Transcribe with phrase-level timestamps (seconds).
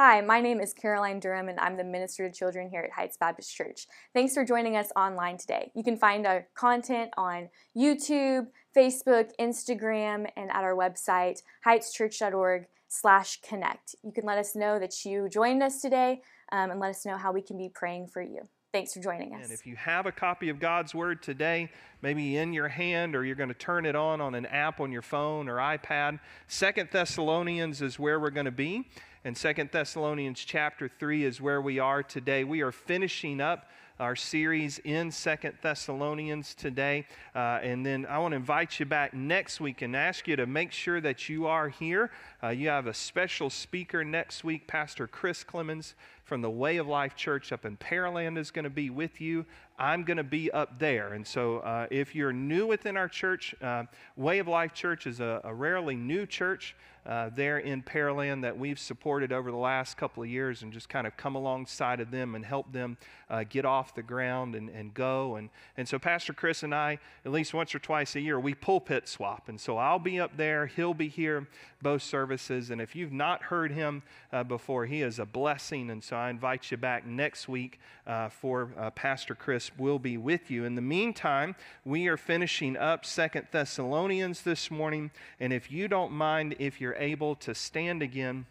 [0.00, 3.16] Hi, my name is Caroline Durham, and I'm the Minister to Children here at Heights
[3.16, 3.88] Baptist Church.
[4.14, 5.72] Thanks for joining us online today.
[5.74, 13.40] You can find our content on YouTube, Facebook, Instagram, and at our website, heightschurch.org slash
[13.40, 13.96] connect.
[14.04, 16.22] You can let us know that you joined us today
[16.52, 18.42] um, and let us know how we can be praying for you.
[18.70, 19.44] Thanks for joining us.
[19.44, 21.70] And if you have a copy of God's Word today,
[22.02, 24.92] maybe in your hand or you're going to turn it on on an app on
[24.92, 28.86] your phone or iPad, Second Thessalonians is where we're going to be.
[29.24, 32.44] And Second Thessalonians chapter 3 is where we are today.
[32.44, 33.68] We are finishing up
[33.98, 37.04] our series in Second Thessalonians today.
[37.34, 40.46] Uh, and then I want to invite you back next week and ask you to
[40.46, 42.12] make sure that you are here.
[42.40, 45.96] Uh, you have a special speaker next week, Pastor Chris Clemens
[46.28, 49.46] from the Way of Life Church up in Pearland is going to be with you.
[49.78, 51.14] I'm going to be up there.
[51.14, 55.20] And so uh, if you're new within our church, uh, Way of Life Church is
[55.20, 56.76] a, a rarely new church
[57.08, 60.90] uh, there in Pearland that we've supported over the last couple of years and just
[60.90, 62.98] kind of come alongside of them and help them
[63.30, 65.36] uh, get off the ground and, and go.
[65.36, 68.54] And, and so Pastor Chris and I, at least once or twice a year, we
[68.54, 69.48] pulpit swap.
[69.48, 71.46] And so I'll be up there, he'll be here,
[71.80, 72.70] both services.
[72.70, 74.02] And if you've not heard him
[74.32, 75.90] uh, before, he is a blessing.
[75.90, 80.16] And so I invite you back next week uh, for uh, Pastor Chris will be
[80.16, 80.64] with you.
[80.64, 85.10] In the meantime, we are finishing up Second Thessalonians this morning.
[85.40, 88.46] And if you don't mind, if you're able to stand again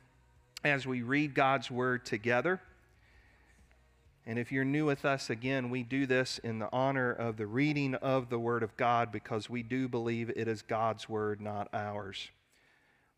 [0.63, 2.61] as we read God's word together.
[4.25, 7.47] And if you're new with us, again, we do this in the honor of the
[7.47, 11.69] reading of the Word of God because we do believe it is God's Word, not
[11.71, 12.29] ours.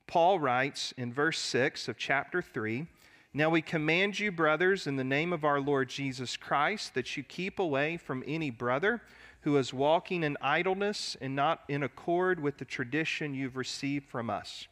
[0.06, 2.86] Paul writes in verse 6 of chapter 3
[3.34, 7.24] Now we command you, brothers, in the name of our Lord Jesus Christ, that you
[7.24, 9.02] keep away from any brother
[9.42, 14.30] who is walking in idleness and not in accord with the tradition you've received from
[14.30, 14.68] us.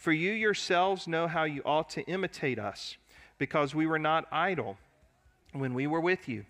[0.00, 2.96] For you yourselves know how you ought to imitate us,
[3.36, 4.78] because we were not idle
[5.52, 6.46] when we were with you,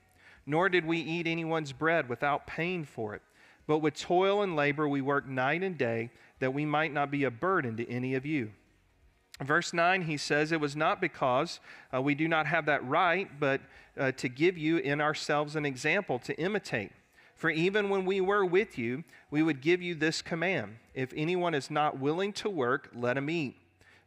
[0.47, 3.23] nor did we eat anyone's bread without paying for it.
[3.67, 7.25] But with toil and labor we worked night and day, that we might not be
[7.25, 8.53] a burden to any of you.
[9.43, 11.59] Verse 9, he says, It was not because
[11.93, 13.61] uh, we do not have that right, but
[13.99, 16.93] uh, to give you in ourselves an example to imitate.
[17.41, 21.55] For even when we were with you, we would give you this command If anyone
[21.55, 23.57] is not willing to work, let him eat.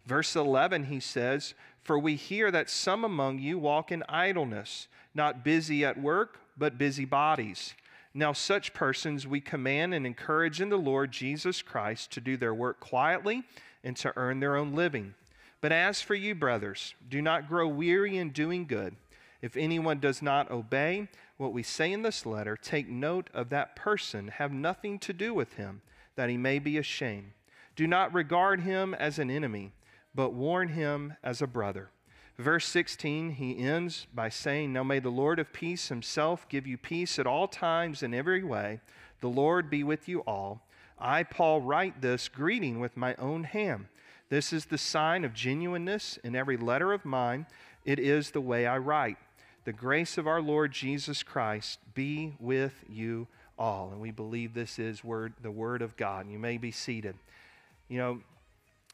[0.06, 5.44] Verse 11, he says, For we hear that some among you walk in idleness, not
[5.44, 7.74] busy at work, but busy bodies.
[8.14, 12.54] Now, such persons we command and encourage in the Lord Jesus Christ to do their
[12.54, 13.42] work quietly
[13.84, 15.16] and to earn their own living.
[15.60, 18.96] But as for you, brothers, do not grow weary in doing good.
[19.44, 23.76] If anyone does not obey what we say in this letter, take note of that
[23.76, 25.82] person, have nothing to do with him,
[26.16, 27.34] that he may be ashamed.
[27.76, 29.74] Do not regard him as an enemy,
[30.16, 31.90] but warn him as a brother.
[32.38, 36.78] Verse 16, he ends by saying, Now may the Lord of peace himself give you
[36.78, 38.80] peace at all times in every way.
[39.20, 40.62] The Lord be with you all.
[40.98, 43.88] I, Paul, write this greeting with my own hand.
[44.30, 47.46] This is the sign of genuineness in every letter of mine.
[47.84, 49.18] It is the way I write.
[49.66, 53.92] The grace of our Lord Jesus Christ be with you all.
[53.92, 56.30] And we believe this is word, the Word of God.
[56.30, 57.16] You may be seated.
[57.88, 58.20] You know,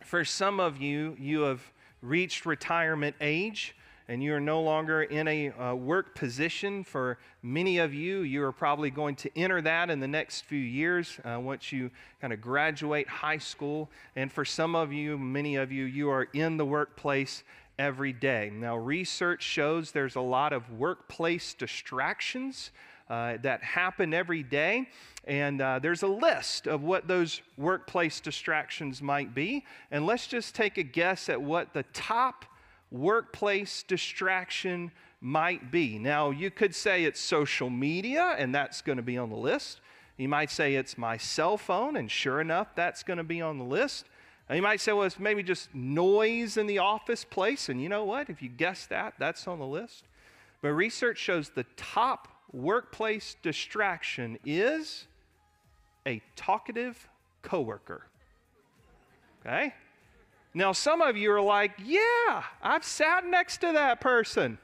[0.04, 1.62] for some of you, you have
[2.02, 3.76] reached retirement age
[4.08, 6.84] and you are no longer in a uh, work position.
[6.84, 10.60] For many of you, you are probably going to enter that in the next few
[10.60, 13.90] years uh, once you kind of graduate high school.
[14.16, 17.44] And for some of you, many of you, you are in the workplace
[17.80, 18.52] every day.
[18.54, 22.72] Now, research shows there's a lot of workplace distractions
[23.10, 24.88] uh, that happen every day.
[25.26, 29.66] And uh, there's a list of what those workplace distractions might be.
[29.90, 32.46] And let's just take a guess at what the top
[32.92, 34.92] workplace distraction
[35.22, 35.98] might be.
[35.98, 39.80] Now, you could say it's social media, and that's going to be on the list.
[40.18, 43.58] You might say it's my cell phone, and sure enough, that's going to be on
[43.58, 44.06] the list.
[44.50, 47.70] Now, you might say, well, it's maybe just noise in the office place.
[47.70, 48.30] And you know what?
[48.30, 50.06] If you guess that, that's on the list.
[50.62, 55.06] But research shows the top workplace distraction is
[56.08, 57.08] a talkative
[57.44, 58.08] coworker.
[59.46, 59.76] Okay?
[60.56, 64.58] Now, some of you are like, yeah, I've sat next to that person.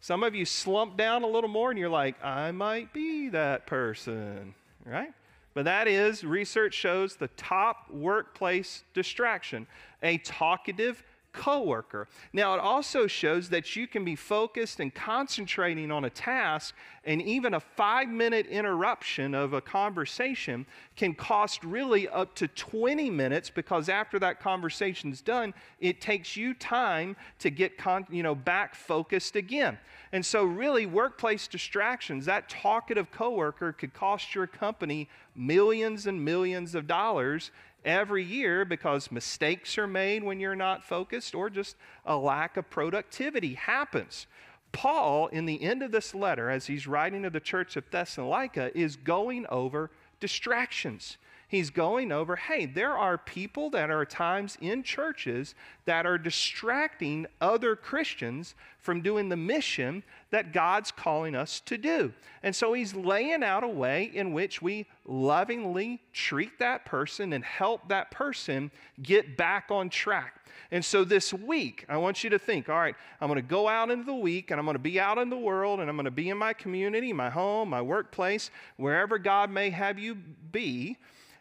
[0.00, 3.66] Some of you slump down a little more and you're like, I might be that
[3.66, 4.54] person,
[4.84, 5.12] right?
[5.54, 9.66] But that is, research shows the top workplace distraction.
[10.02, 11.02] A talkative
[11.34, 12.08] coworker.
[12.32, 17.20] Now, it also shows that you can be focused and concentrating on a task, and
[17.20, 20.64] even a five minute interruption of a conversation
[20.96, 26.54] can cost really up to 20 minutes because after that conversation's done, it takes you
[26.54, 29.76] time to get con- you know, back focused again.
[30.12, 36.74] And so, really, workplace distractions, that talkative coworker could cost your company millions and millions
[36.74, 37.50] of dollars
[37.84, 41.76] every year because mistakes are made when you're not focused or just
[42.06, 44.26] a lack of productivity happens.
[44.72, 48.76] Paul, in the end of this letter, as he's writing to the church of Thessalonica,
[48.76, 51.16] is going over distractions.
[51.46, 55.54] He's going over, hey, there are people that are times in churches
[55.84, 60.02] that are distracting other Christians from doing the mission
[60.34, 62.12] that God's calling us to do.
[62.42, 67.44] And so he's laying out a way in which we lovingly treat that person and
[67.44, 70.44] help that person get back on track.
[70.72, 73.68] And so this week, I want you to think all right, I'm going to go
[73.68, 75.94] out into the week and I'm going to be out in the world and I'm
[75.94, 80.16] going to be in my community, my home, my workplace, wherever God may have you
[80.16, 80.98] be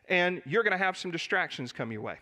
[0.07, 2.19] and you're going to have some distractions come your way.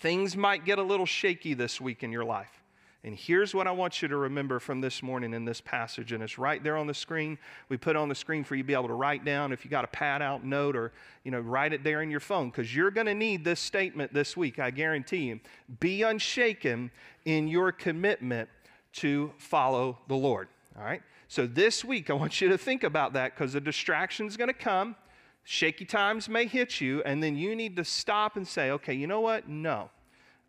[0.00, 2.65] Things might get a little shaky this week in your life.
[3.06, 6.24] And here's what I want you to remember from this morning in this passage, and
[6.24, 7.38] it's right there on the screen.
[7.68, 9.70] We put on the screen for you to be able to write down if you
[9.70, 10.90] got a pad out note or
[11.22, 14.12] you know write it there in your phone because you're going to need this statement
[14.12, 14.58] this week.
[14.58, 15.38] I guarantee you.
[15.78, 16.90] Be unshaken
[17.24, 18.48] in your commitment
[18.94, 20.48] to follow the Lord.
[20.76, 21.02] All right.
[21.28, 24.54] So this week I want you to think about that because the distraction's going to
[24.54, 24.96] come.
[25.44, 29.06] Shaky times may hit you, and then you need to stop and say, okay, you
[29.06, 29.48] know what?
[29.48, 29.90] No.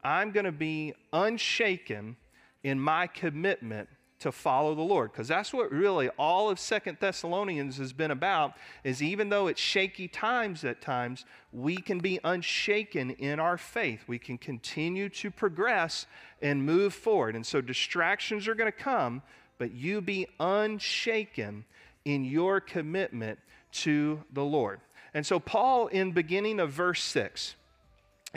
[0.04, 2.16] I'm going to be unshaken
[2.64, 3.90] in my commitment
[4.20, 5.12] to follow the Lord.
[5.12, 9.62] Because that's what really all of Second Thessalonians has been about is even though it's
[9.62, 14.04] shaky times at times we can be unshaken in our faith.
[14.08, 16.08] We can continue to progress
[16.42, 17.36] and move forward.
[17.36, 19.22] And so distractions are going to come
[19.58, 21.66] but you be unshaken
[22.06, 23.40] in your commitment
[23.72, 24.80] to the Lord.
[25.14, 27.56] And so, Paul, in beginning of verse 6,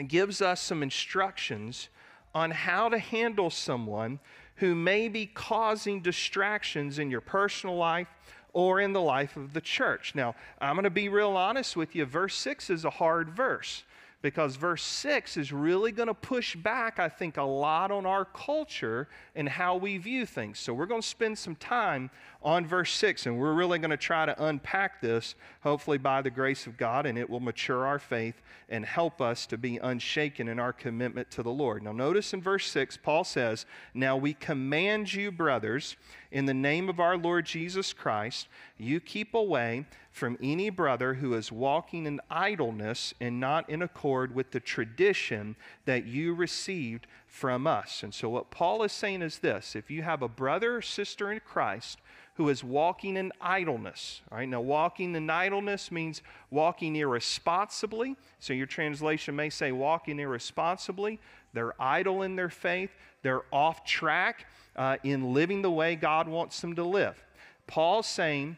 [0.07, 1.89] gives us some instructions
[2.33, 4.19] on how to handle someone
[4.55, 8.07] who may be causing distractions in your personal life
[8.53, 10.13] or in the life of the church.
[10.13, 12.05] Now, I'm going to be real honest with you.
[12.05, 13.83] Verse 6 is a hard verse
[14.21, 18.25] because verse 6 is really going to push back, I think, a lot on our
[18.25, 20.59] culture and how we view things.
[20.59, 22.11] So we're going to spend some time
[22.43, 26.29] on verse 6, and we're really going to try to unpack this, hopefully by the
[26.29, 30.47] grace of God, and it will mature our faith and help us to be unshaken
[30.47, 31.83] in our commitment to the Lord.
[31.83, 35.97] Now, notice in verse 6, Paul says, Now we command you, brothers,
[36.31, 38.47] in the name of our Lord Jesus Christ,
[38.77, 44.35] you keep away from any brother who is walking in idleness and not in accord
[44.35, 45.55] with the tradition
[45.85, 48.03] that you received from us.
[48.03, 51.31] And so, what Paul is saying is this if you have a brother or sister
[51.31, 51.99] in Christ
[52.35, 54.21] who is walking in idleness.
[54.31, 58.15] Right, now walking in idleness means walking irresponsibly.
[58.39, 61.19] So your translation may say walking irresponsibly.
[61.53, 62.91] They're idle in their faith,
[63.21, 67.21] they're off track uh, in living the way God wants them to live.
[67.67, 68.57] Paul's saying,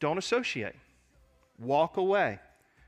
[0.00, 0.74] don't associate,
[1.58, 2.38] walk away.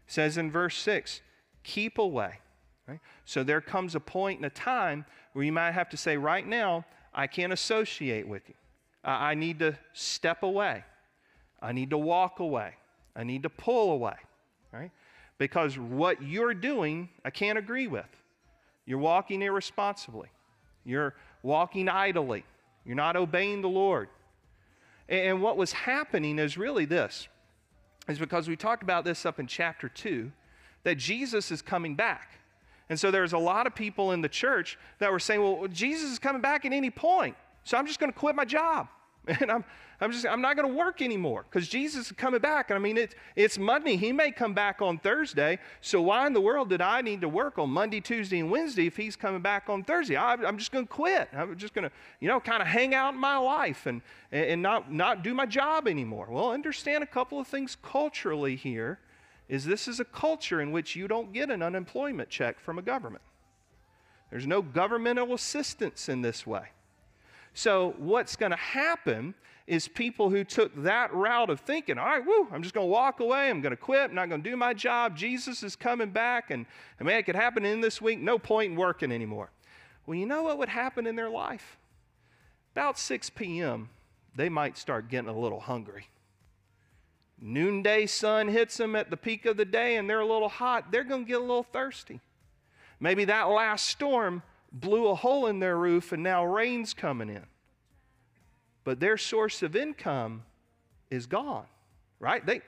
[0.07, 1.21] It says in verse 6,
[1.65, 2.39] keep away.
[2.87, 3.01] Right?
[3.25, 6.47] So there comes a point in a time where you might have to say, right
[6.47, 6.85] now,
[7.15, 8.55] I can't associate with you.
[9.05, 10.85] I need to step away.
[11.61, 12.75] I need to walk away.
[13.17, 14.17] I need to pull away,
[14.73, 14.91] right?
[15.39, 18.07] Because what you're doing, I can't agree with.
[18.87, 20.29] You're walking irresponsibly.
[20.85, 22.45] You're walking idly.
[22.85, 24.09] You're not obeying the Lord.
[25.09, 27.29] And what was happening is really this
[28.09, 30.31] is because we talked about this up in chapter 2
[30.85, 32.39] that Jesus is coming back.
[32.89, 36.11] And so there's a lot of people in the church that were saying, well, Jesus
[36.11, 37.37] is coming back at any point.
[37.65, 38.89] So I'm just going to quit my job.
[39.41, 39.65] And I'm,
[40.01, 42.71] I'm just, I'm not going to work anymore because Jesus is coming back.
[42.71, 43.97] I mean, it's, it's Monday.
[43.97, 45.59] He may come back on Thursday.
[45.81, 48.87] So why in the world did I need to work on Monday, Tuesday, and Wednesday
[48.87, 50.17] if he's coming back on Thursday?
[50.17, 51.29] I, I'm just going to quit.
[51.33, 54.63] I'm just going to, you know, kind of hang out in my life and, and
[54.63, 56.29] not, not do my job anymore.
[56.31, 59.01] Well, understand a couple of things culturally here
[59.49, 62.83] is this is a culture in which you don't get an unemployment check from a
[62.83, 63.25] government.
[64.31, 66.69] There's no governmental assistance in this way.
[67.55, 69.35] So, what's going to happen
[69.67, 72.91] is people who took that route of thinking, all right, woo, I'm just going to
[72.91, 75.77] walk away, I'm going to quit, I'm not going to do my job, Jesus is
[75.77, 76.65] coming back, and,
[76.99, 79.51] and man, it could happen in this week, no point in working anymore.
[80.07, 81.77] Well, you know what would happen in their life?
[82.73, 83.91] About 6 p.m.,
[84.35, 86.07] they might start getting a little hungry.
[87.41, 90.91] Noonday sun hits them at the peak of the day and they're a little hot,
[90.91, 92.21] they're going to get a little thirsty.
[93.01, 97.45] Maybe that last storm blew a hole in their roof and now rain's coming in.
[98.85, 100.45] But their source of income
[101.11, 101.67] is gone,
[102.21, 102.45] right?
[102.45, 102.63] They,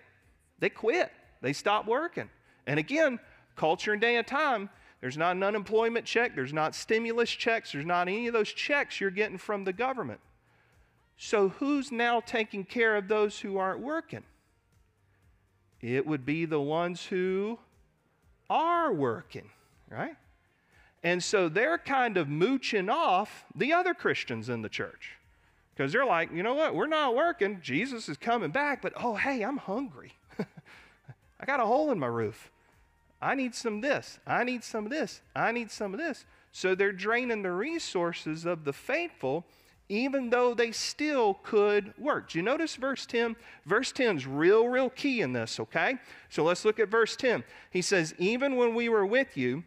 [0.59, 2.29] they quit, they stopped working.
[2.67, 3.19] And again,
[3.57, 7.87] culture and day and time, there's not an unemployment check, there's not stimulus checks, there's
[7.87, 10.21] not any of those checks you're getting from the government.
[11.17, 14.25] So, who's now taking care of those who aren't working?
[15.81, 17.59] It would be the ones who
[18.49, 19.51] are working,
[19.91, 20.17] right?
[21.03, 25.17] And so they're kind of mooching off the other Christians in the church.
[25.75, 26.75] Because they're like, you know what?
[26.75, 27.61] We're not working.
[27.63, 30.13] Jesus is coming back, but oh, hey, I'm hungry.
[30.39, 32.51] I got a hole in my roof.
[33.23, 34.19] I need some of this.
[34.27, 35.23] I need some of this.
[35.35, 36.27] I need some of this.
[36.53, 39.47] So they're draining the resources of the faithful,
[39.89, 42.31] even though they still could work.
[42.31, 43.37] Do you notice verse 10?
[43.65, 45.97] Verse 10 is real, real key in this, okay?
[46.29, 47.45] So let's look at verse 10.
[47.71, 49.65] He says, Even when we were with you,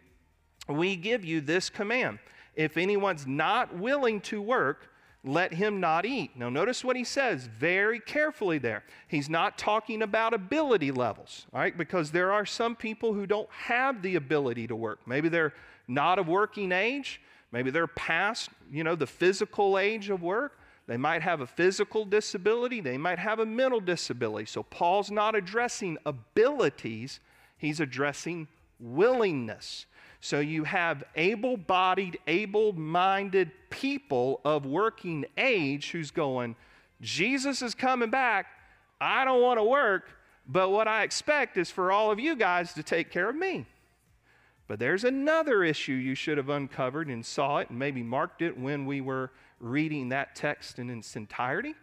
[0.68, 2.18] we give you this command.
[2.54, 4.88] If anyone's not willing to work,
[5.24, 6.36] let him not eat.
[6.36, 8.84] Now, notice what he says very carefully there.
[9.08, 11.76] He's not talking about ability levels, right?
[11.76, 15.00] Because there are some people who don't have the ability to work.
[15.06, 15.54] Maybe they're
[15.88, 17.20] not of working age,
[17.52, 20.58] maybe they're past, you know, the physical age of work.
[20.86, 24.44] They might have a physical disability, they might have a mental disability.
[24.44, 27.20] So, Paul's not addressing abilities,
[27.56, 29.86] he's addressing willingness.
[30.24, 36.56] So you have able bodied, able minded people of working age who's going,
[37.02, 38.46] Jesus is coming back.
[38.98, 40.08] I don't want to work,
[40.48, 43.66] but what I expect is for all of you guys to take care of me.
[44.66, 48.58] But there's another issue you should have uncovered and saw it and maybe marked it
[48.58, 51.74] when we were reading that text in its entirety.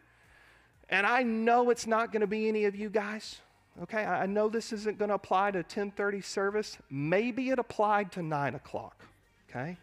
[0.89, 3.39] And I know it's not going to be any of you guys.
[3.83, 6.77] Okay, I know this isn't going to apply to 1030 service.
[6.89, 9.05] Maybe it applied to 9 o'clock.
[9.49, 9.77] Okay?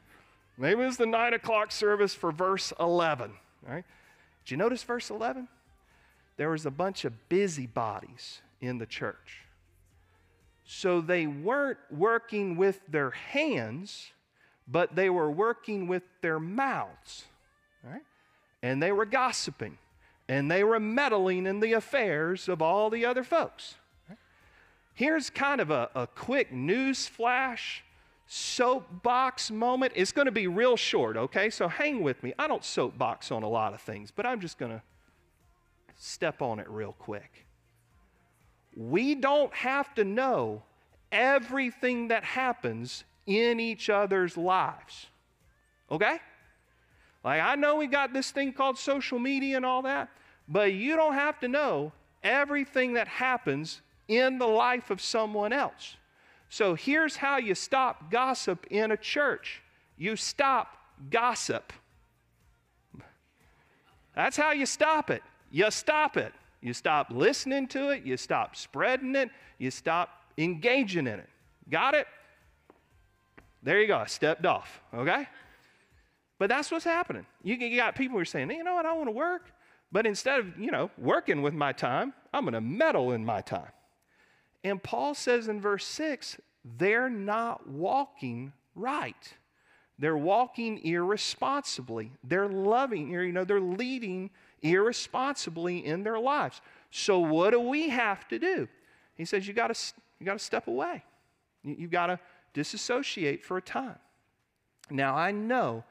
[0.56, 3.32] Maybe it's the 9 o'clock service for verse 11.
[3.66, 3.84] Right?
[4.44, 5.48] Did you notice verse 11?
[6.36, 9.42] There was a bunch of busybodies in the church.
[10.64, 14.10] So they weren't working with their hands,
[14.66, 17.24] but they were working with their mouths.
[17.82, 18.02] Right?
[18.62, 19.78] And they were gossiping
[20.28, 23.76] and they were meddling in the affairs of all the other folks.
[24.94, 27.84] Here's kind of a, a quick news flash
[28.26, 29.92] soapbox moment.
[29.96, 31.48] It's going to be real short, okay?
[31.50, 32.34] So hang with me.
[32.38, 34.82] I don't soapbox on a lot of things, but I'm just going to
[35.96, 37.46] step on it real quick.
[38.76, 40.62] We don't have to know
[41.10, 45.06] everything that happens in each other's lives,
[45.90, 46.18] okay?
[47.24, 50.08] Like, I know we got this thing called social media and all that,
[50.48, 55.96] but you don't have to know everything that happens in the life of someone else.
[56.48, 59.62] So here's how you stop gossip in a church
[59.96, 60.76] you stop
[61.10, 61.72] gossip.
[64.14, 65.22] That's how you stop it.
[65.50, 66.32] You stop it.
[66.60, 71.28] You stop listening to it, you stop spreading it, you stop engaging in it.
[71.70, 72.06] Got it?
[73.62, 73.98] There you go.
[73.98, 75.28] I stepped off, okay?
[76.38, 77.26] But that's what's happening.
[77.42, 79.50] You, you got people who are saying, you know what, I want to work.
[79.90, 83.40] But instead of, you know, working with my time, I'm going to meddle in my
[83.40, 83.70] time.
[84.62, 86.38] And Paul says in verse 6,
[86.76, 89.34] they're not walking right.
[89.98, 92.12] They're walking irresponsibly.
[92.22, 94.30] They're loving, you know, they're leading
[94.62, 96.60] irresponsibly in their lives.
[96.90, 98.68] So what do we have to do?
[99.16, 101.04] He says you got to you got to step away.
[101.62, 102.20] You, you got to
[102.54, 103.98] disassociate for a time.
[104.90, 105.84] Now I know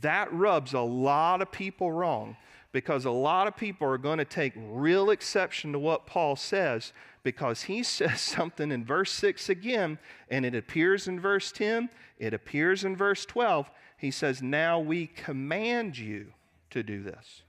[0.00, 2.36] that rubs a lot of people wrong
[2.72, 6.92] because a lot of people are going to take real exception to what Paul says
[7.22, 9.98] because he says something in verse 6 again,
[10.30, 13.70] and it appears in verse 10, it appears in verse 12.
[13.96, 16.32] He says, Now we command you
[16.70, 17.42] to do this.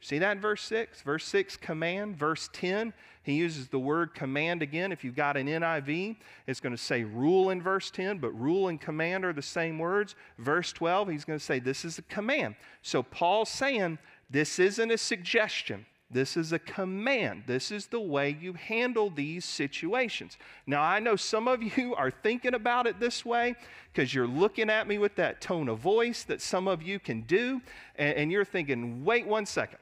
[0.00, 1.02] See that in verse 6?
[1.02, 2.16] Verse 6, command.
[2.16, 4.92] Verse 10, he uses the word command again.
[4.92, 6.16] If you've got an NIV,
[6.46, 9.78] it's going to say rule in verse 10, but rule and command are the same
[9.78, 10.14] words.
[10.38, 12.54] Verse 12, he's going to say this is a command.
[12.80, 13.98] So Paul's saying
[14.30, 15.84] this isn't a suggestion.
[16.10, 17.44] This is a command.
[17.46, 20.38] This is the way you handle these situations.
[20.66, 23.54] Now, I know some of you are thinking about it this way
[23.92, 27.20] because you're looking at me with that tone of voice that some of you can
[27.22, 27.60] do,
[27.96, 29.78] and, and you're thinking, wait one second.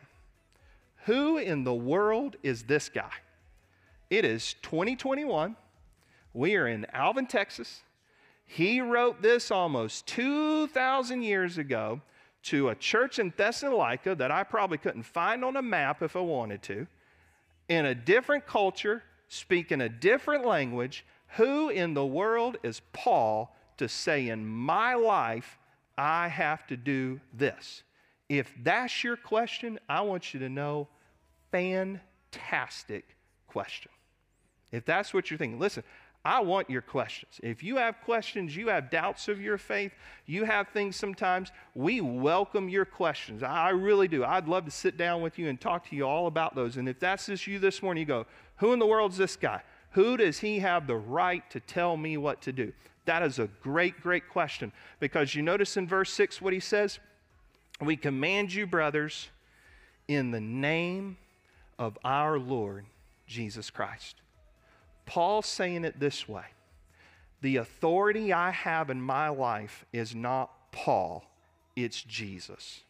[1.09, 3.11] Who in the world is this guy?
[4.11, 5.57] It is 2021.
[6.35, 7.81] We are in Alvin, Texas.
[8.45, 12.03] He wrote this almost 2,000 years ago
[12.43, 16.21] to a church in Thessalonica that I probably couldn't find on a map if I
[16.21, 16.87] wanted to,
[17.71, 21.07] in a different culture, speaking a different language.
[21.39, 25.57] Who in the world is Paul to say in my life,
[25.97, 27.83] I have to do this?
[28.29, 30.87] If that's your question, I want you to know
[31.51, 33.91] fantastic question.
[34.71, 35.83] If that's what you're thinking, listen,
[36.25, 37.41] I want your questions.
[37.43, 39.93] If you have questions, you have doubts of your faith,
[40.27, 43.43] you have things sometimes, we welcome your questions.
[43.43, 44.25] I really do.
[44.25, 46.77] I'd love to sit down with you and talk to you all about those.
[46.77, 48.27] And if that's just you this morning, you go,
[48.57, 49.63] Who in the world is this guy?
[49.93, 52.73] Who does he have the right to tell me what to do?
[53.07, 56.99] That is a great, great question because you notice in verse 6 what he says?
[57.81, 59.29] We command you, brothers,
[60.09, 61.17] in the name
[61.79, 62.87] of our Lord
[63.27, 64.17] Jesus Christ.
[65.07, 66.45] Paul's saying it this way
[67.41, 71.25] The authority I have in my life is not Paul,
[71.77, 72.83] it's Jesus.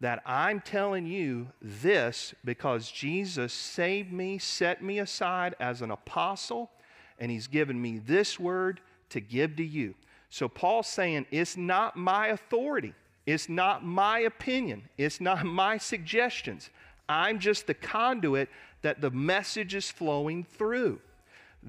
[0.00, 6.70] That I'm telling you this because Jesus saved me, set me aside as an apostle,
[7.18, 8.80] and he's given me this word
[9.10, 9.94] to give to you.
[10.30, 12.94] So Paul's saying it's not my authority,
[13.26, 16.70] it's not my opinion, it's not my suggestions.
[17.10, 18.48] I'm just the conduit
[18.82, 21.00] that the message is flowing through.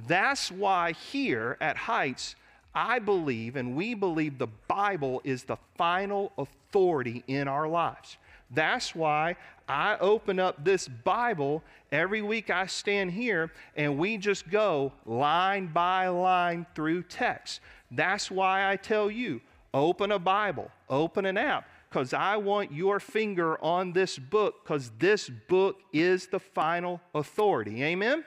[0.07, 2.35] That's why here at Heights,
[2.75, 8.17] I believe and we believe the Bible is the final authority in our lives.
[8.51, 9.35] That's why
[9.67, 12.51] I open up this Bible every week.
[12.51, 17.61] I stand here and we just go line by line through text.
[17.89, 19.41] That's why I tell you
[19.73, 24.91] open a Bible, open an app, because I want your finger on this book because
[24.97, 27.83] this book is the final authority.
[27.83, 28.23] Amen?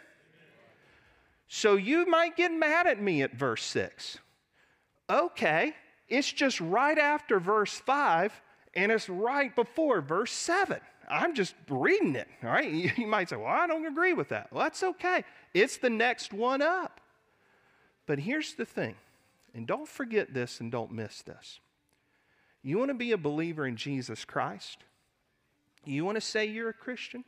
[1.48, 4.18] So you might get mad at me at verse 6.
[5.08, 5.74] Okay,
[6.08, 8.38] it's just right after verse 5
[8.74, 10.78] and it's right before verse 7.
[11.08, 12.70] I'm just reading it, all right?
[12.98, 14.52] You might say, well, I don't agree with that.
[14.52, 15.24] Well, that's okay.
[15.54, 17.00] It's the next one up.
[18.06, 18.96] But here's the thing,
[19.54, 21.60] and don't forget this and don't miss this.
[22.64, 24.78] You want to be a believer in Jesus Christ?
[25.84, 27.22] You want to say you're a Christian?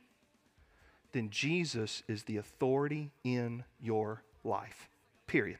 [1.17, 4.89] then Jesus is the authority in your life.
[5.25, 5.59] Period.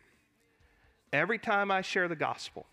[1.12, 2.66] Every time I share the gospel,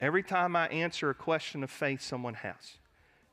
[0.00, 2.78] every time I answer a question of faith someone has,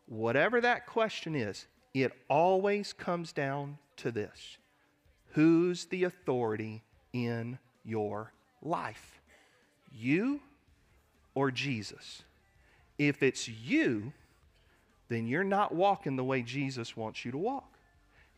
[0.05, 4.57] whatever that question is, it always comes down to this
[5.31, 6.83] Who's the authority
[7.13, 9.21] in your life?
[9.91, 10.41] You
[11.33, 12.23] or Jesus?
[12.97, 14.11] If it's you,
[15.09, 17.73] then you're not walking the way Jesus wants you to walk.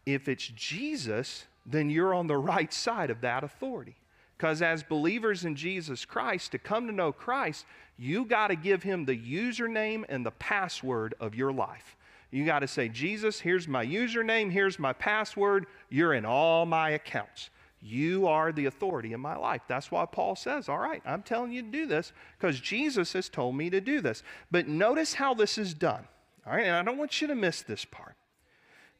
[0.05, 3.95] If it's Jesus, then you're on the right side of that authority.
[4.37, 7.65] Because as believers in Jesus Christ, to come to know Christ,
[7.97, 11.97] you got to give him the username and the password of your life.
[12.31, 16.91] You got to say, Jesus, here's my username, here's my password, you're in all my
[16.91, 17.49] accounts.
[17.81, 19.61] You are the authority in my life.
[19.67, 23.29] That's why Paul says, All right, I'm telling you to do this because Jesus has
[23.29, 24.21] told me to do this.
[24.51, 26.05] But notice how this is done.
[26.45, 28.15] All right, and I don't want you to miss this part.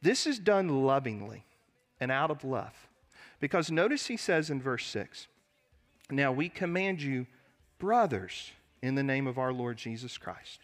[0.02, 1.44] This is done lovingly
[2.00, 2.88] and out of love.
[3.39, 5.28] Because notice he says in verse 6
[6.10, 7.28] Now we command you,
[7.80, 10.62] brothers, in the name of our Lord Jesus Christ,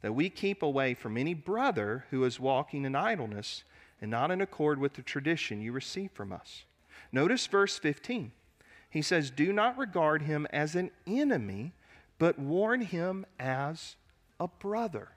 [0.00, 3.64] that we keep away from any brother who is walking in idleness
[4.00, 6.64] and not in accord with the tradition you receive from us.
[7.12, 8.32] Notice verse 15.
[8.90, 11.72] He says, Do not regard him as an enemy,
[12.18, 13.96] but warn him as
[14.38, 15.10] a brother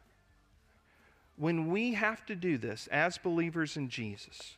[1.37, 4.57] when we have to do this as believers in Jesus,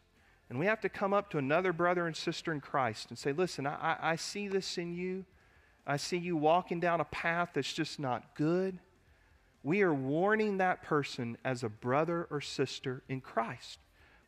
[0.50, 3.34] and we have to come up to another brother and sister in Christ and say,
[3.34, 5.26] Listen, I, I see this in you.
[5.86, 8.80] I see you walking down a path that's just not good.
[9.64, 13.80] We are warning that person as a brother or sister in Christ.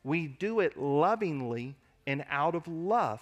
[0.04, 1.76] We do it lovingly
[2.12, 3.22] and out of love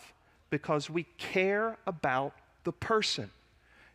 [0.49, 3.30] because we care about the person.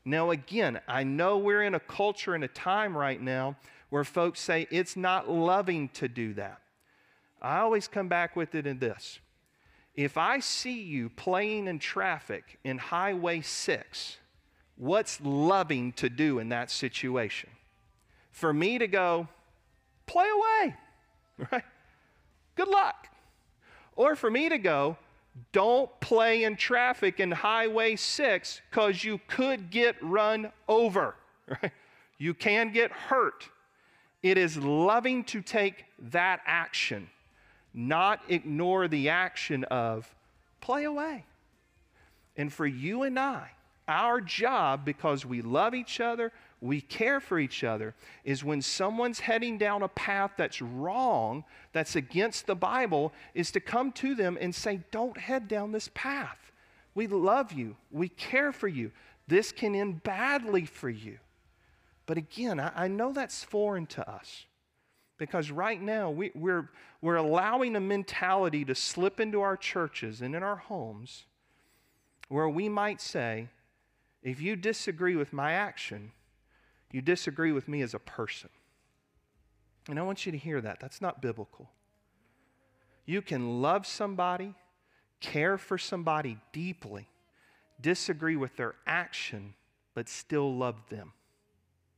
[0.04, 3.57] Now, again, I know we're in a culture and a time right now
[3.90, 6.61] where folks say it's not loving to do that.
[7.42, 9.18] I always come back with it in this.
[9.96, 14.16] If I see you playing in traffic in Highway 6,
[14.76, 17.50] what's loving to do in that situation?
[18.30, 19.28] For me to go,
[20.07, 20.76] play away,
[21.52, 21.64] right?
[22.54, 23.09] Good luck.
[23.96, 24.96] Or for me to go,
[25.52, 31.16] don't play in traffic in Highway 6 because you could get run over,
[31.48, 31.72] right?
[32.18, 33.48] You can get hurt.
[34.22, 37.11] It is loving to take that action,
[37.74, 40.12] not ignore the action of
[40.61, 41.24] play away.
[42.37, 43.50] And for you and I,
[43.87, 46.33] our job, because we love each other,
[46.64, 51.94] we care for each other, is when someone's heading down a path that's wrong, that's
[51.94, 56.53] against the Bible, is to come to them and say, Don't head down this path.
[56.94, 58.92] We love you, we care for you.
[59.29, 61.18] This can end badly for you.
[62.07, 64.46] But again, I, I know that's foreign to us
[65.18, 66.70] because right now we, we're,
[67.03, 71.24] we're allowing a mentality to slip into our churches and in our homes
[72.29, 73.48] where we might say,
[74.22, 76.12] if you disagree with my action,
[76.94, 78.50] you disagree with me as a person.
[79.88, 80.78] And I want you to hear that.
[80.78, 81.68] That's not biblical.
[83.04, 84.54] You can love somebody,
[85.20, 87.09] care for somebody deeply,
[87.80, 89.54] disagree with their action,
[89.94, 91.12] but still love them.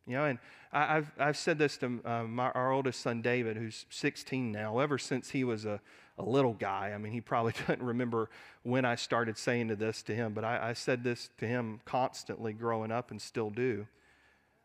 [0.06, 0.38] You know, and
[0.72, 4.78] I, have I've said this to uh, my, our oldest son, David, who's 16 now,
[4.78, 5.78] ever since he was a,
[6.16, 6.92] a little guy.
[6.94, 8.30] I mean, he probably doesn't remember
[8.62, 11.80] when I started saying to this to him, but I, I said this to him
[11.84, 13.86] constantly growing up and still do.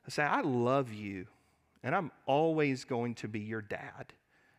[0.05, 1.27] I say, I love you,
[1.83, 4.13] and I'm always going to be your dad,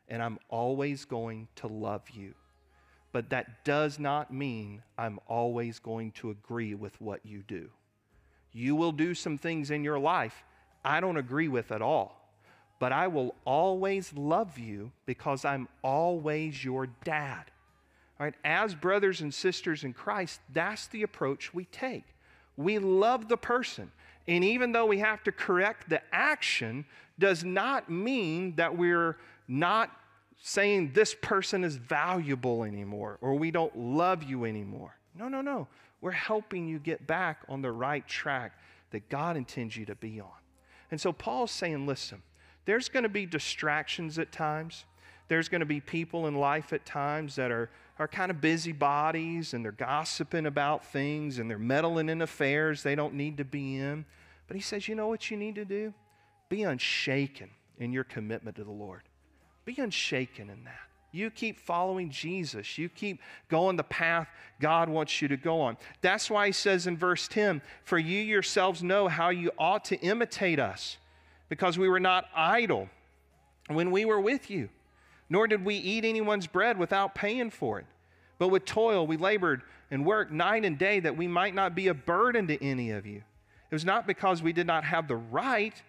[0.09, 2.35] and I'm always going to love you.
[3.13, 7.69] But that does not mean I'm always going to agree with what you do.
[8.53, 10.45] You will do some things in your life
[10.85, 12.19] I don't agree with at all.
[12.79, 17.45] But I will always love you because I'm always your dad.
[18.19, 22.05] All right, as brothers and sisters in Christ, that's the approach we take.
[22.57, 23.93] We love the person.
[24.29, 26.85] And even though we have to correct the action,
[27.19, 29.17] does not mean that we're
[29.49, 29.91] not
[30.41, 34.97] saying this person is valuable anymore or we don't love you anymore.
[35.15, 35.69] No, no, no.
[36.01, 38.59] We're helping you get back on the right track
[38.91, 40.31] that God intends you to be on.
[40.91, 42.23] And so Paul's saying, listen,
[42.65, 44.85] there's going to be distractions at times.
[45.33, 49.55] There's going to be people in life at times that are, are kind of busybodies
[49.55, 53.77] and they're gossiping about things and they're meddling in affairs they don't need to be
[53.77, 54.05] in.
[54.47, 55.95] But he says, you know what you need to do?
[56.51, 59.01] Be unshaken in your commitment to the Lord.
[59.65, 60.81] Be unshaken in that.
[61.13, 62.77] You keep following Jesus.
[62.77, 63.19] You keep
[63.49, 64.29] going the path
[64.61, 65.79] God wants you to go on.
[66.03, 69.99] That's why he says in verse 10 For you yourselves know how you ought to
[70.01, 70.99] imitate us,
[71.49, 72.91] because we were not idle
[73.69, 74.69] when we were with you,
[75.33, 77.87] nor did we eat anyone's bread without paying for it.
[78.39, 81.89] But with toil we labored and worked night and day that we might not be
[81.89, 83.23] a burden to any of you.
[83.71, 85.83] It was not because we did not have the right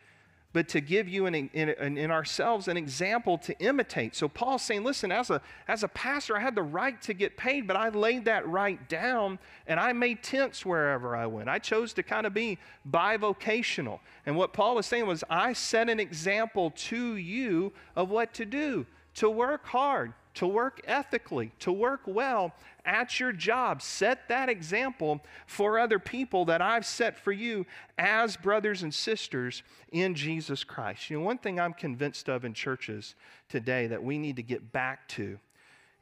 [0.54, 4.16] but to give you in, in, in, ourselves an example to imitate.
[4.16, 7.36] So Paul's saying, listen, as a, as a pastor, I had the right to get
[7.36, 11.50] paid, but I laid that right down and I made tents wherever I went.
[11.50, 14.00] I chose to kind of be bivocational.
[14.28, 18.46] And what Paul was saying was, I set an example to you of what to
[18.46, 22.54] do, to work hard, to work ethically, to work well
[22.86, 23.82] at your job.
[23.82, 27.66] Set that example for other people that I've set for you
[27.98, 31.10] as brothers and sisters in Jesus Christ.
[31.10, 33.16] You know, one thing I'm convinced of in churches
[33.50, 35.40] today that we need to get back to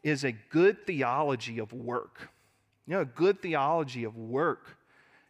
[0.04, 2.30] is a good theology of work.
[2.88, 4.78] You know, a good theology of work.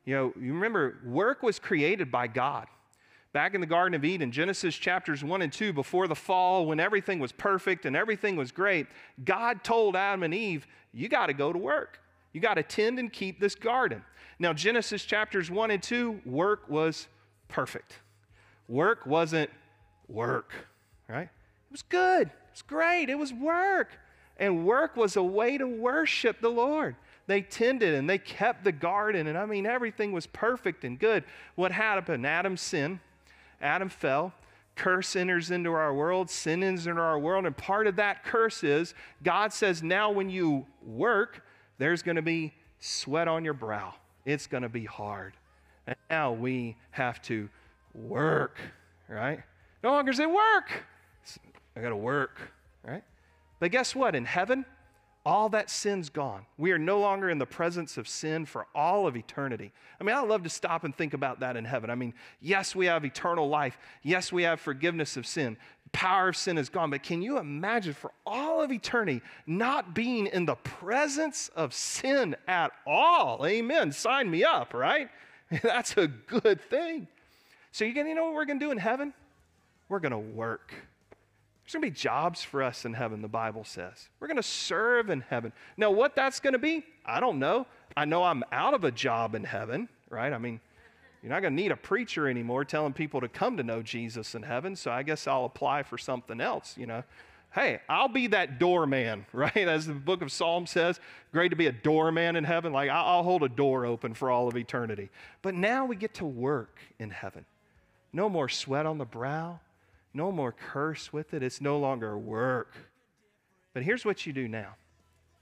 [0.06, 2.68] You know, you remember, work was created by God.
[3.34, 6.82] Back in the Garden of Eden, Genesis chapters 1 and 2, before the fall, when
[6.82, 8.88] everything was perfect and everything was great,
[9.24, 12.02] God told Adam and Eve, You got to go to work.
[12.34, 14.04] You got to tend and keep this garden.
[14.38, 17.08] Now, Genesis chapters 1 and 2, work was
[17.48, 18.00] perfect.
[18.68, 19.50] Work wasn't
[20.10, 20.54] work,
[21.08, 21.30] right?
[21.30, 22.28] It was good.
[22.28, 23.10] It was great.
[23.10, 23.90] It was work.
[24.38, 26.98] And work was a way to worship the Lord.
[27.28, 31.24] They tended and they kept the garden, and I mean, everything was perfect and good.
[31.56, 32.26] What happened?
[32.26, 33.00] Adam sinned
[33.62, 34.34] Adam fell.
[34.76, 38.64] Curse enters into our world, sin enters into our world, and part of that curse
[38.64, 41.44] is God says, now when you work,
[41.78, 43.94] there's going to be sweat on your brow.
[44.26, 45.34] It's going to be hard.
[45.88, 47.50] And now we have to
[47.94, 48.58] work,
[49.08, 49.42] right?
[49.84, 50.72] No longer say work.
[51.76, 52.40] I got to work,
[52.84, 53.04] right?
[53.60, 54.16] But guess what?
[54.16, 54.66] In heaven,
[55.26, 56.46] all that sin's gone.
[56.58, 59.72] We are no longer in the presence of sin for all of eternity.
[60.00, 61.90] I mean, I love to stop and think about that in heaven.
[61.90, 63.78] I mean, yes, we have eternal life.
[64.02, 65.58] Yes, we have forgiveness of sin.
[65.92, 66.90] Power of sin is gone.
[66.90, 72.36] But can you imagine for all of eternity not being in the presence of sin
[72.48, 73.46] at all?
[73.46, 73.92] Amen.
[73.92, 75.10] Sign me up, right?
[75.62, 77.08] That's a good thing.
[77.72, 79.14] So, you know what we're going to do in heaven?
[79.88, 80.74] We're going to work.
[81.72, 84.10] There's going to be jobs for us in heaven, the Bible says.
[84.20, 85.54] We're going to serve in heaven.
[85.78, 87.66] Now, what that's going to be, I don't know.
[87.96, 90.34] I know I'm out of a job in heaven, right?
[90.34, 90.60] I mean,
[91.24, 94.36] you're not going to need a preacher anymore telling people to come to know Jesus
[94.36, 97.06] in heaven, so I guess I'll apply for something else, you know.
[97.54, 99.56] Hey, I'll be that doorman, right?
[99.56, 101.00] As the book of Psalms says,
[101.32, 102.74] great to be a doorman in heaven.
[102.74, 105.10] Like, I'll hold a door open for all of eternity.
[105.42, 107.46] But now we get to work in heaven.
[108.12, 109.62] No more sweat on the brow
[110.14, 111.44] no more curse with it.
[111.44, 112.74] It's no longer work.
[113.74, 114.76] But here's what you do now.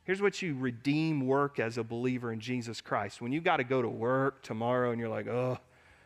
[0.03, 3.21] Here's what you redeem work as a believer in Jesus Christ.
[3.21, 5.57] When you got to go to work tomorrow and you're like, oh,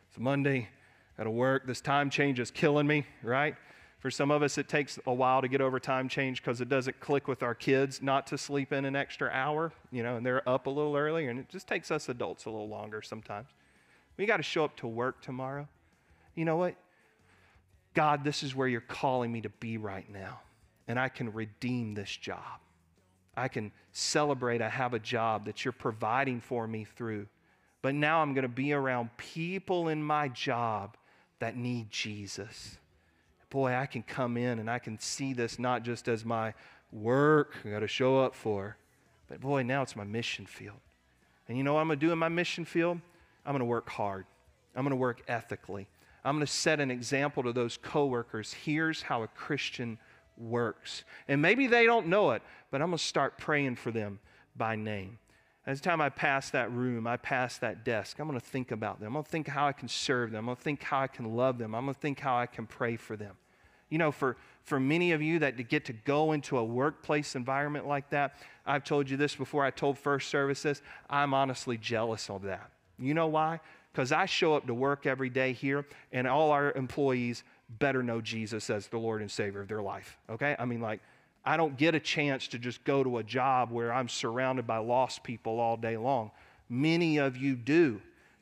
[0.10, 0.70] it's Monday,
[1.18, 1.68] Got to work.
[1.68, 3.56] This time change is killing me, right?
[4.00, 6.70] For some of us, it takes a while to get over time change because it
[6.70, 10.26] doesn't click with our kids not to sleep in an extra hour, you know, and
[10.26, 13.48] they're up a little earlier, and it just takes us adults a little longer sometimes.
[14.18, 15.68] We got to show up to work tomorrow.
[16.36, 16.76] You know what?
[17.94, 20.42] God, this is where you're calling me to be right now,
[20.88, 22.60] and I can redeem this job.
[23.36, 27.28] I can celebrate I have a job that you're providing for me through.
[27.82, 30.96] But now I'm going to be around people in my job
[31.40, 32.78] that need Jesus
[33.54, 36.56] boy, I can come in and I can see this not just as my
[36.92, 38.76] work I got to show up for,
[39.28, 40.80] but boy, now it's my mission field.
[41.48, 43.00] And you know what I'm going to do in my mission field?
[43.46, 44.26] I'm going to work hard.
[44.76, 45.88] I'm going to work ethically.
[46.26, 48.54] I'm going to set an example to those coworkers.
[48.54, 49.98] Here's how a Christian
[50.38, 51.04] works.
[51.28, 54.20] And maybe they don't know it, but I'm going to start praying for them
[54.56, 55.20] by name.
[55.66, 59.00] Every time I pass that room, I pass that desk, I'm going to think about
[59.00, 59.08] them.
[59.08, 60.40] I'm going to think how I can serve them.
[60.40, 61.74] I'm going to think how I can love them.
[61.74, 63.36] I'm going to think how I can pray for them.
[63.90, 67.88] You know, for, for many of you that get to go into a workplace environment
[67.88, 72.42] like that, I've told you this before, I told First Services, I'm honestly jealous of
[72.44, 72.72] that.
[73.00, 73.60] You know why?
[73.94, 78.22] Because I show up to work every day here, and all our employees better know
[78.22, 80.18] Jesus as the Lord and Savior of their life.
[80.30, 80.56] Okay?
[80.58, 81.00] I mean, like,
[81.46, 84.78] I don't get a chance to just go to a job where I'm surrounded by
[84.78, 86.32] lost people all day long.
[86.70, 88.02] Many of you do.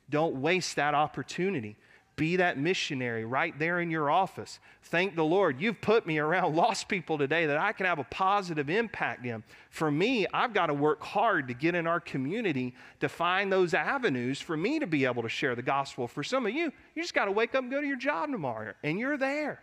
[0.09, 1.75] Don't waste that opportunity.
[2.15, 4.59] Be that missionary right there in your office.
[4.83, 5.59] Thank the Lord.
[5.59, 9.43] You've put me around lost people today that I can have a positive impact in.
[9.69, 13.73] For me, I've got to work hard to get in our community to find those
[13.73, 16.07] avenues for me to be able to share the gospel.
[16.07, 18.29] For some of you, you just got to wake up and go to your job
[18.29, 19.61] tomorrow, and you're there.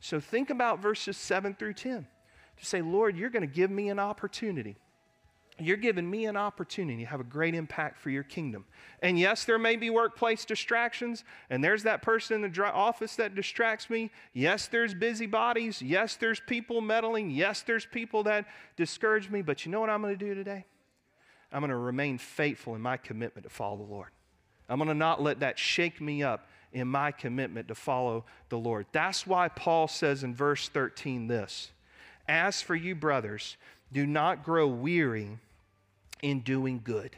[0.00, 2.06] So think about verses 7 through 10.
[2.56, 4.76] To say, Lord, you're going to give me an opportunity
[5.66, 8.64] you're giving me an opportunity to have a great impact for your kingdom.
[9.02, 13.34] And yes, there may be workplace distractions, and there's that person in the office that
[13.34, 14.10] distracts me.
[14.32, 15.82] Yes, there's busybodies.
[15.82, 17.30] Yes, there's people meddling.
[17.30, 18.46] Yes, there's people that
[18.76, 19.42] discourage me.
[19.42, 20.64] But you know what I'm going to do today?
[21.52, 24.08] I'm going to remain faithful in my commitment to follow the Lord.
[24.68, 28.58] I'm going to not let that shake me up in my commitment to follow the
[28.58, 28.86] Lord.
[28.92, 31.70] That's why Paul says in verse 13 this
[32.28, 33.56] As for you, brothers,
[33.92, 35.38] do not grow weary
[36.22, 37.16] in doing good.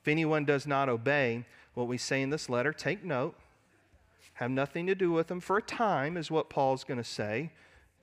[0.00, 1.44] If anyone does not obey
[1.74, 3.34] what we say in this letter, take note.
[4.34, 7.50] Have nothing to do with them for a time, is what Paul's going to say,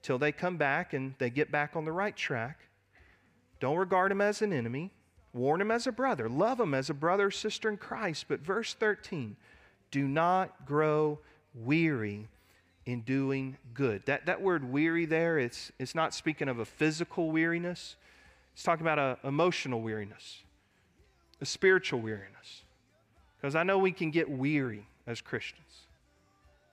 [0.01, 2.67] till they come back and they get back on the right track.
[3.59, 4.91] Don't regard him as an enemy.
[5.33, 6.29] Warn him as a brother.
[6.29, 8.25] Love him as a brother or sister in Christ.
[8.27, 9.35] But verse 13
[9.91, 11.19] do not grow
[11.53, 12.27] weary
[12.85, 14.05] in doing good.
[14.05, 17.95] That, that word weary there, it's, it's not speaking of a physical weariness,
[18.55, 20.43] He's talking about an emotional weariness,
[21.41, 22.63] a spiritual weariness.
[23.37, 25.81] Because I know we can get weary as Christians.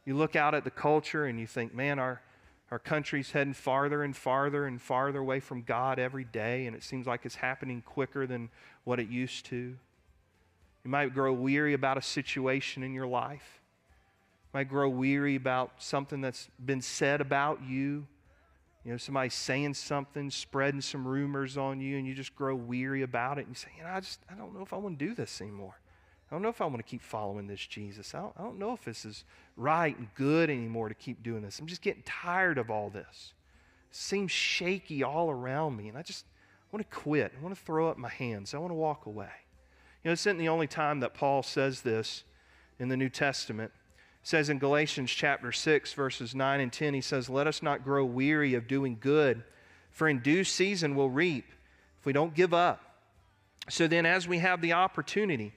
[0.07, 2.23] You look out at the culture and you think, man, our,
[2.71, 6.85] our country's heading farther and farther and farther away from God every day, and it
[6.85, 8.49] seems like it's happening quicker than
[8.85, 9.57] what it used to.
[9.57, 13.61] You might grow weary about a situation in your life.
[14.53, 18.07] You might grow weary about something that's been said about you
[18.85, 23.03] you know, somebody saying something, spreading some rumors on you, and you just grow weary
[23.03, 23.47] about it.
[23.47, 25.15] And you say, you know, I just, I don't know if I want to do
[25.15, 25.79] this anymore.
[26.31, 28.15] I don't know if I want to keep following this Jesus.
[28.15, 29.25] I don't, I don't know if this is
[29.57, 31.59] right and good anymore to keep doing this.
[31.59, 33.35] I'm just getting tired of all this.
[33.91, 36.25] It seems shaky all around me, and I just
[36.73, 37.33] want to quit.
[37.39, 38.55] I want to throw up my hands.
[38.55, 39.29] I want to walk away.
[40.03, 42.25] You know, this isn't the only time that Paul says this
[42.81, 43.71] in the New Testament
[44.23, 48.05] says in Galatians chapter 6, verses 9 and 10, he says, Let us not grow
[48.05, 49.43] weary of doing good,
[49.91, 51.47] for in due season we'll reap
[51.99, 52.81] if we don't give up.
[53.69, 55.53] So then, as we have the opportunity,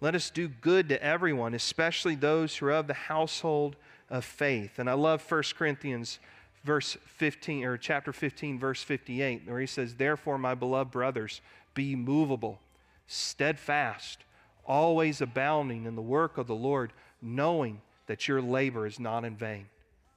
[0.00, 3.76] let us do good to everyone, especially those who are of the household
[4.08, 4.78] of faith.
[4.78, 6.18] And I love 1 Corinthians
[6.64, 11.40] verse 15 or chapter 15 verse 58 where he says, "Therefore, my beloved brothers,
[11.74, 12.60] be movable,
[13.06, 14.24] steadfast,
[14.64, 17.80] always abounding in the work of the Lord, knowing
[18.10, 19.66] that your labor is not in vain.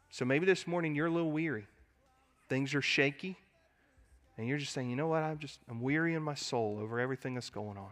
[0.10, 1.68] So maybe this morning you're a little weary.
[2.50, 3.38] Things are shaky.
[4.36, 5.22] And you're just saying, you know what?
[5.22, 7.92] I'm just, I'm weary in my soul over everything that's going on.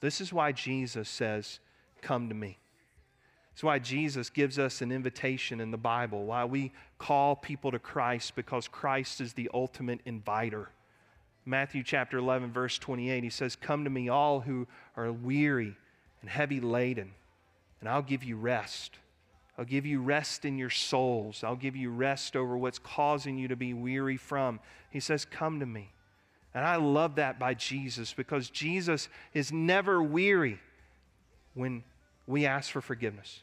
[0.00, 1.58] This is why Jesus says,
[2.00, 2.58] Come to me.
[3.54, 7.80] It's why Jesus gives us an invitation in the Bible, why we call people to
[7.80, 10.70] Christ, because Christ is the ultimate inviter.
[11.44, 15.76] Matthew chapter 11, verse 28, he says, Come to me, all who are weary
[16.20, 17.10] and heavy laden,
[17.82, 18.96] and I'll give you rest.
[19.58, 21.42] I'll give you rest in your souls.
[21.42, 24.60] I'll give you rest over what's causing you to be weary from.
[24.90, 25.92] He says, Come to me.
[26.54, 30.60] And I love that by Jesus because Jesus is never weary
[31.54, 31.82] when
[32.28, 33.42] we ask for forgiveness.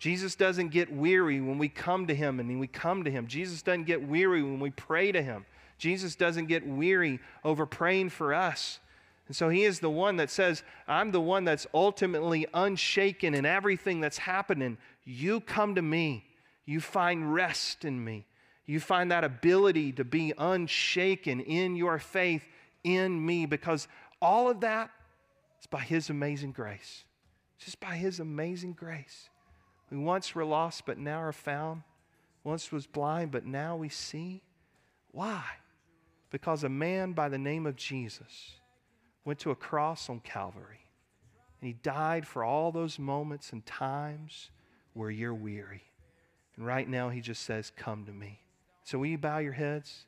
[0.00, 3.28] Jesus doesn't get weary when we come to him and we come to him.
[3.28, 5.46] Jesus doesn't get weary when we pray to him.
[5.78, 8.80] Jesus doesn't get weary over praying for us.
[9.26, 13.44] And so he is the one that says, I'm the one that's ultimately unshaken in
[13.44, 14.78] everything that's happening.
[15.04, 16.24] You come to me.
[16.64, 18.26] You find rest in me.
[18.66, 22.46] You find that ability to be unshaken in your faith
[22.84, 23.88] in me because
[24.22, 24.90] all of that
[25.60, 27.04] is by his amazing grace.
[27.58, 29.28] Just by his amazing grace.
[29.90, 31.82] We once were lost, but now are found.
[32.44, 34.42] Once was blind, but now we see.
[35.10, 35.42] Why?
[36.30, 38.56] Because a man by the name of Jesus
[39.26, 40.86] went to a cross on Calvary.
[41.60, 44.50] And he died for all those moments and times
[44.94, 45.82] where you're weary.
[46.56, 48.40] And right now, he just says, Come to me.
[48.84, 50.06] So, will you bow your heads?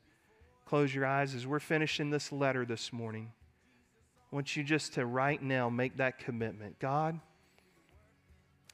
[0.65, 3.33] Close your eyes as we're finishing this letter this morning.
[4.31, 6.79] I want you just to right now make that commitment.
[6.79, 7.19] God,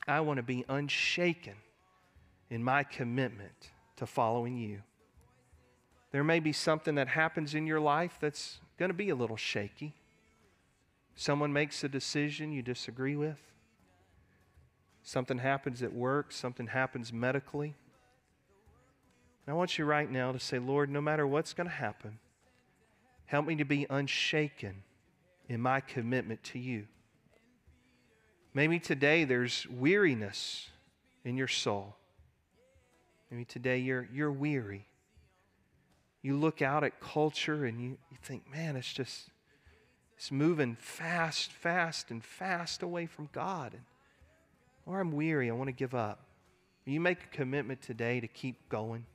[0.06, 1.54] I want to be unshaken
[2.50, 4.82] in my commitment to following you.
[6.10, 9.36] There may be something that happens in your life that's going to be a little
[9.36, 9.94] shaky.
[11.16, 13.40] Someone makes a decision you disagree with.
[15.02, 17.74] Something happens at work, something happens medically.
[19.46, 22.18] And I want you right now to say, Lord, no matter what's going to happen,
[23.26, 24.82] help me to be unshaken
[25.48, 26.86] in my commitment to you.
[28.54, 30.68] Maybe today there's weariness
[31.24, 31.96] in your soul.
[33.30, 34.86] Maybe today you're, you're weary.
[36.22, 39.28] You look out at culture and you, you think, man, it's just,
[40.16, 43.72] it's moving fast, fast, and fast away from God.
[43.74, 43.82] And,
[44.86, 46.20] or I'm weary, I want to give up.
[46.84, 49.06] You make a commitment today to keep going.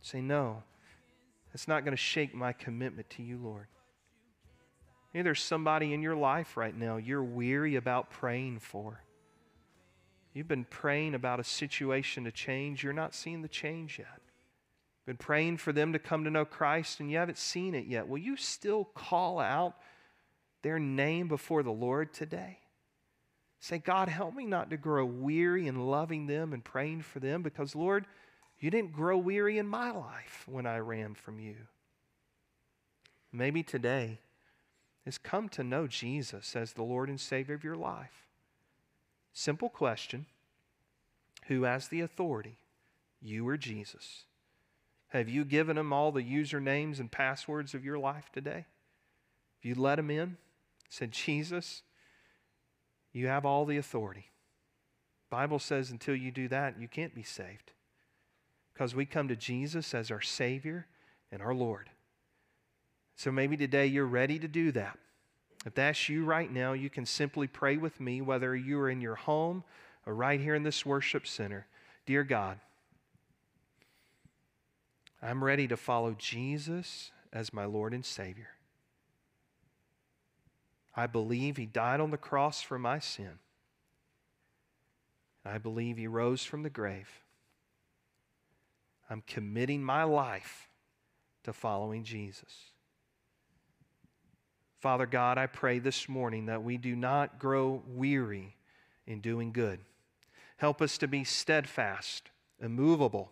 [0.00, 0.62] Say, no,
[1.52, 3.66] that's not going to shake my commitment to you, Lord.
[5.12, 9.02] Maybe there's somebody in your life right now you're weary about praying for.
[10.32, 12.82] You've been praying about a situation to change.
[12.82, 14.21] You're not seeing the change yet.
[15.06, 18.08] Been praying for them to come to know Christ and you haven't seen it yet.
[18.08, 19.76] Will you still call out
[20.62, 22.58] their name before the Lord today?
[23.58, 27.42] Say, God, help me not to grow weary in loving them and praying for them
[27.42, 28.06] because, Lord,
[28.58, 31.56] you didn't grow weary in my life when I ran from you.
[33.32, 34.18] Maybe today
[35.04, 38.26] is come to know Jesus as the Lord and Savior of your life.
[39.32, 40.26] Simple question
[41.46, 42.58] Who has the authority,
[43.20, 44.24] you or Jesus?
[45.12, 48.64] Have you given them all the usernames and passwords of your life today?
[49.60, 50.38] Have you let them in?
[50.88, 51.82] Said, Jesus,
[53.12, 54.30] you have all the authority.
[55.28, 57.72] Bible says until you do that, you can't be saved.
[58.72, 60.86] Because we come to Jesus as our Savior
[61.30, 61.90] and our Lord.
[63.14, 64.98] So maybe today you're ready to do that.
[65.66, 69.02] If that's you right now, you can simply pray with me, whether you are in
[69.02, 69.62] your home
[70.06, 71.66] or right here in this worship center.
[72.06, 72.58] Dear God,
[75.22, 78.48] I'm ready to follow Jesus as my Lord and Savior.
[80.96, 83.38] I believe He died on the cross for my sin.
[85.44, 87.08] I believe He rose from the grave.
[89.08, 90.68] I'm committing my life
[91.44, 92.72] to following Jesus.
[94.80, 98.56] Father God, I pray this morning that we do not grow weary
[99.06, 99.78] in doing good.
[100.56, 102.30] Help us to be steadfast,
[102.60, 103.30] immovable,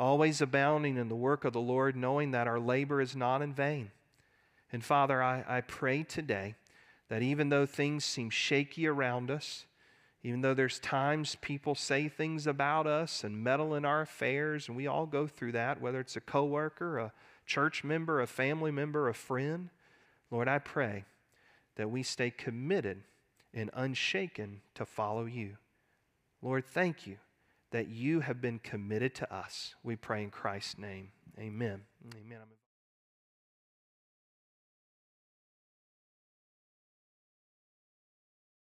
[0.00, 3.52] always abounding in the work of the Lord, knowing that our labor is not in
[3.52, 3.90] vain.
[4.72, 6.54] And Father, I, I pray today
[7.08, 9.66] that even though things seem shaky around us,
[10.22, 14.76] even though there's times people say things about us and meddle in our affairs, and
[14.76, 17.12] we all go through that, whether it's a coworker, a
[17.44, 19.68] church member, a family member, a friend,
[20.30, 21.04] Lord, I pray
[21.76, 23.02] that we stay committed
[23.52, 25.56] and unshaken to follow you.
[26.40, 27.16] Lord, thank you
[27.70, 29.74] that you have been committed to us.
[29.82, 31.12] We pray in Christ's name.
[31.38, 31.82] Amen.
[32.14, 32.59] Amen.